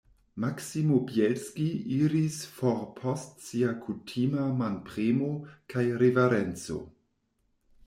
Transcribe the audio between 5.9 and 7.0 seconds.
riverenco.